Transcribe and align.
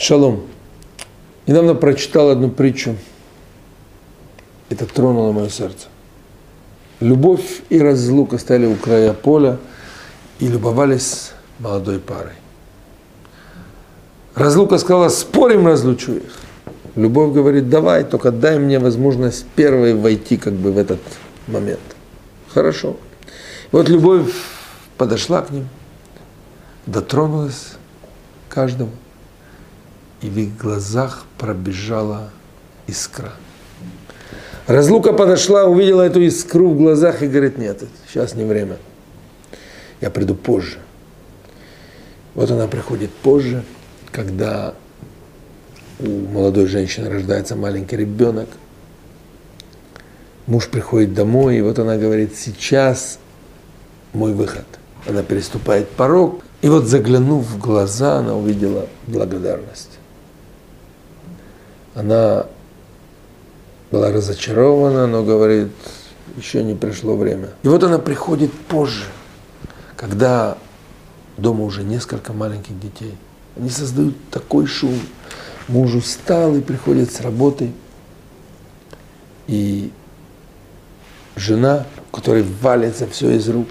Шалом. 0.00 0.46
Недавно 1.46 1.74
прочитал 1.74 2.30
одну 2.30 2.48
притчу. 2.48 2.96
Это 4.70 4.86
тронуло 4.86 5.32
мое 5.32 5.50
сердце. 5.50 5.88
Любовь 7.00 7.60
и 7.68 7.78
разлука 7.78 8.38
стояли 8.38 8.64
у 8.64 8.76
края 8.76 9.12
поля 9.12 9.58
и 10.38 10.46
любовались 10.48 11.32
молодой 11.58 11.98
парой. 11.98 12.32
Разлука 14.34 14.78
сказала, 14.78 15.10
спорим, 15.10 15.66
разлучу 15.66 16.12
их. 16.12 16.32
Любовь 16.96 17.34
говорит, 17.34 17.68
давай, 17.68 18.04
только 18.04 18.32
дай 18.32 18.58
мне 18.58 18.78
возможность 18.78 19.44
первой 19.54 19.92
войти 19.92 20.38
как 20.38 20.54
бы 20.54 20.72
в 20.72 20.78
этот 20.78 21.00
момент. 21.46 21.78
Хорошо. 22.48 22.96
Вот 23.70 23.90
любовь 23.90 24.32
подошла 24.96 25.42
к 25.42 25.50
ним, 25.50 25.68
дотронулась 26.86 27.72
к 28.48 28.54
каждому, 28.54 28.92
и 30.22 30.28
в 30.28 30.38
их 30.38 30.56
глазах 30.56 31.24
пробежала 31.38 32.30
искра. 32.86 33.32
Разлука 34.66 35.12
подошла, 35.12 35.64
увидела 35.64 36.02
эту 36.02 36.20
искру 36.20 36.70
в 36.70 36.76
глазах 36.76 37.22
и 37.22 37.26
говорит, 37.26 37.58
нет, 37.58 37.82
сейчас 38.06 38.34
не 38.34 38.44
время. 38.44 38.76
Я 40.00 40.10
приду 40.10 40.34
позже. 40.34 40.78
Вот 42.34 42.50
она 42.50 42.66
приходит 42.68 43.10
позже, 43.10 43.64
когда 44.12 44.74
у 45.98 46.08
молодой 46.08 46.66
женщины 46.66 47.10
рождается 47.10 47.56
маленький 47.56 47.96
ребенок. 47.96 48.48
Муж 50.46 50.68
приходит 50.68 51.14
домой, 51.14 51.58
и 51.58 51.62
вот 51.62 51.78
она 51.78 51.96
говорит, 51.96 52.36
сейчас 52.36 53.18
мой 54.12 54.32
выход. 54.32 54.66
Она 55.06 55.22
переступает 55.22 55.88
порог, 55.90 56.42
и 56.62 56.68
вот 56.68 56.84
заглянув 56.84 57.44
в 57.44 57.58
глаза, 57.58 58.18
она 58.18 58.34
увидела 58.36 58.86
благодарность. 59.06 59.99
Она 61.94 62.46
была 63.90 64.12
разочарована, 64.12 65.06
но 65.06 65.24
говорит, 65.24 65.68
еще 66.36 66.62
не 66.62 66.74
пришло 66.74 67.16
время. 67.16 67.50
И 67.62 67.68
вот 67.68 67.82
она 67.82 67.98
приходит 67.98 68.52
позже, 68.52 69.06
когда 69.96 70.56
дома 71.36 71.64
уже 71.64 71.82
несколько 71.82 72.32
маленьких 72.32 72.78
детей. 72.78 73.16
Они 73.56 73.70
создают 73.70 74.14
такой 74.30 74.66
шум. 74.66 74.98
Муж 75.68 75.94
устал 75.94 76.54
и 76.56 76.60
приходит 76.60 77.12
с 77.12 77.20
работы. 77.20 77.72
И 79.46 79.90
жена, 81.36 81.86
которой 82.12 82.44
валится 82.44 83.06
все 83.06 83.30
из 83.30 83.48
рук, 83.48 83.68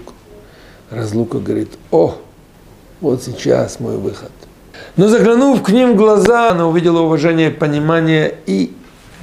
разлука 0.90 1.38
говорит, 1.38 1.70
о, 1.90 2.16
вот 3.00 3.22
сейчас 3.22 3.80
мой 3.80 3.96
выход. 3.96 4.32
Но 4.96 5.08
заглянув 5.08 5.62
к 5.62 5.70
ним 5.70 5.92
в 5.92 5.96
глаза, 5.96 6.50
она 6.50 6.66
увидела 6.66 7.00
уважение, 7.00 7.50
понимание 7.50 8.36
и 8.46 8.74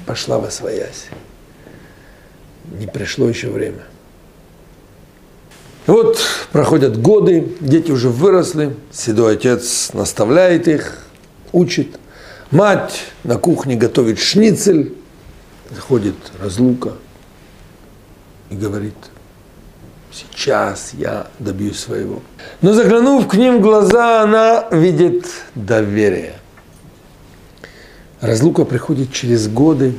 пошла 0.05 0.39
во 0.39 0.49
своясь. 0.49 1.07
Не 2.79 2.87
пришло 2.87 3.27
еще 3.27 3.49
время. 3.49 3.83
Вот 5.85 6.19
проходят 6.51 7.01
годы, 7.01 7.55
дети 7.61 7.91
уже 7.91 8.09
выросли, 8.09 8.75
седой 8.91 9.35
отец 9.35 9.93
наставляет 9.93 10.67
их, 10.67 11.05
учит. 11.53 11.99
Мать 12.51 13.05
на 13.23 13.38
кухне 13.38 13.75
готовит 13.75 14.19
шницель, 14.19 14.93
заходит 15.69 16.15
разлука 16.41 16.93
и 18.49 18.55
говорит, 18.55 18.95
сейчас 20.11 20.94
я 20.94 21.27
добьюсь 21.39 21.80
своего. 21.80 22.22
Но 22.61 22.73
заглянув 22.73 23.27
к 23.27 23.36
ним 23.36 23.58
в 23.58 23.61
глаза, 23.61 24.23
она 24.23 24.67
видит 24.72 25.25
доверие– 25.55 26.33
Разлука 28.22 28.66
приходит 28.66 29.13
через 29.13 29.47
годы, 29.47 29.94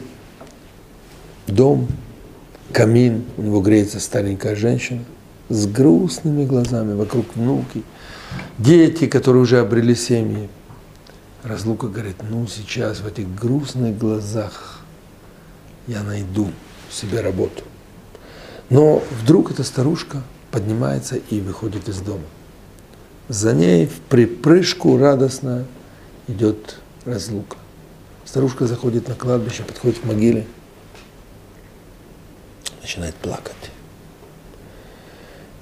дом, 1.47 1.87
камин, 2.73 3.25
у 3.37 3.43
него 3.43 3.61
греется 3.61 4.01
старенькая 4.01 4.57
женщина 4.57 5.05
с 5.49 5.69
грустными 5.69 6.45
глазами, 6.45 6.95
вокруг 6.95 7.37
внуки, 7.37 7.85
дети, 8.59 9.07
которые 9.07 9.43
уже 9.43 9.61
обрели 9.61 9.95
семьи. 9.95 10.49
Разлука 11.45 11.87
говорит, 11.87 12.17
ну 12.29 12.49
сейчас 12.49 13.01
в 13.01 13.07
этих 13.07 13.33
грустных 13.37 13.97
глазах 13.97 14.81
я 15.87 16.03
найду 16.03 16.51
себе 16.91 17.21
работу. 17.21 17.63
Но 18.71 19.03
вдруг 19.23 19.51
эта 19.51 19.65
старушка 19.65 20.23
поднимается 20.51 21.17
и 21.17 21.41
выходит 21.41 21.89
из 21.89 22.01
дома. 22.01 22.25
За 23.29 23.53
ней 23.53 23.87
в 23.87 24.01
припрыжку 24.09 24.99
радостно 24.99 25.65
идет 26.27 26.77
разлука. 27.05 27.57
Старушка 28.25 28.67
заходит 28.67 29.09
на 29.09 29.15
кладбище, 29.15 29.63
подходит 29.63 29.99
к 30.01 30.05
могиле, 30.05 30.47
начинает 32.83 33.15
плакать. 33.15 33.55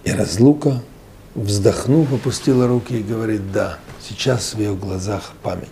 И 0.05 0.11
разлука, 0.11 0.83
вздохнув, 1.35 2.13
опустила 2.13 2.67
руки 2.67 2.99
и 2.99 3.03
говорит, 3.03 3.53
да, 3.53 3.79
сейчас 4.01 4.55
в 4.55 4.59
ее 4.59 4.75
глазах 4.75 5.33
память. 5.43 5.69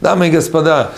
Дамы 0.00 0.28
и 0.28 0.30
господа, 0.30 0.92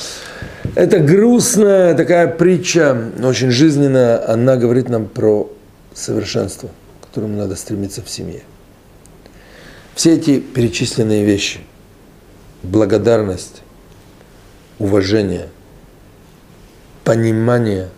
это 0.75 0.99
грустная 0.99 1.94
такая 1.94 2.28
притча, 2.28 3.12
очень 3.22 3.50
жизненная, 3.50 4.31
она 4.31 4.56
говорит 4.56 4.88
нам 4.88 5.06
про 5.06 5.50
совершенство, 5.95 6.71
к 7.01 7.07
которому 7.07 7.37
надо 7.37 7.57
стремиться 7.57 8.03
в 8.03 8.11
семье. 8.11 8.43
Все 9.95 10.15
эти 10.15 10.41
перечисленные 10.41 11.25
вещи, 11.25 11.61
благодарность, 12.63 13.63
уважение, 14.79 15.49
понимание, 17.05 17.91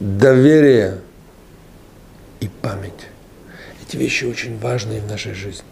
доверие 0.00 1.00
и 2.40 2.48
память. 2.48 2.92
Эти 3.86 3.96
вещи 3.96 4.24
очень 4.24 4.58
важные 4.58 5.00
в 5.00 5.06
нашей 5.08 5.32
жизни. 5.32 5.64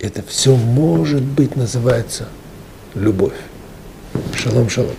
Это 0.00 0.22
все 0.22 0.56
может 0.56 1.22
быть 1.22 1.56
называется 1.56 2.28
любовь. 2.94 3.36
Шалом, 4.34 4.68
шалом. 4.68 4.96